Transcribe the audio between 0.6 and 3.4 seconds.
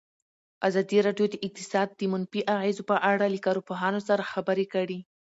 ازادي راډیو د اقتصاد د منفي اغېزو په اړه له